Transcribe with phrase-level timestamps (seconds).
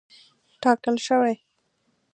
[0.61, 1.35] ټاکل شوې.